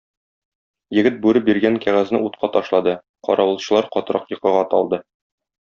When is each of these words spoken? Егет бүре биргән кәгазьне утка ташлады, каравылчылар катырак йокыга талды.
Егет 0.99 1.19
бүре 1.25 1.41
биргән 1.49 1.77
кәгазьне 1.83 2.23
утка 2.29 2.51
ташлады, 2.57 2.97
каравылчылар 3.29 3.93
катырак 3.97 4.37
йокыга 4.37 4.69
талды. 4.77 5.05